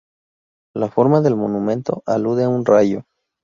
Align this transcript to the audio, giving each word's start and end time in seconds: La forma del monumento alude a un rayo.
La 0.73 0.89
forma 0.89 1.21
del 1.21 1.35
monumento 1.35 2.01
alude 2.07 2.43
a 2.45 2.49
un 2.49 2.65
rayo. 2.65 3.05